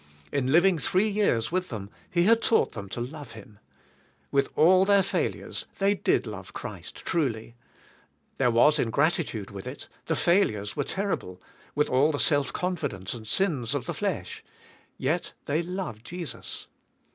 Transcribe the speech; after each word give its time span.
In 0.31 0.51
living 0.51 0.79
three 0.79 1.07
years 1.07 1.51
with 1.51 1.65
82 1.65 1.67
THK 1.67 1.69
SPIRITUAL 1.69 1.87
I.IFK. 1.87 1.91
them, 1.91 1.95
He 2.09 2.23
had 2.23 2.41
taug 2.41 2.67
ht 2.67 2.71
them 2.71 2.89
to 2.89 3.01
love 3.01 3.31
Him. 3.33 3.59
With 4.31 4.49
all 4.55 4.83
their 4.83 5.03
failures, 5.03 5.67
they 5.77 5.93
did 5.93 6.25
love 6.25 6.53
Christ 6.53 6.95
truly. 7.05 7.55
There 8.39 8.49
was 8.49 8.79
ingratitude 8.79 9.51
with 9.51 9.67
it; 9.67 9.87
the 10.07 10.15
failures 10.15 10.75
were 10.75 10.85
terrible, 10.85 11.39
with 11.75 11.87
all 11.87 12.11
the 12.11 12.19
self 12.19 12.51
confidence 12.51 13.13
and 13.13 13.27
sins 13.27 13.75
of 13.75 13.85
the 13.85 13.93
flesh; 13.93 14.43
yet 14.97 15.33
they 15.45 15.61
loved 15.61 16.03
Jesus. 16.03 16.65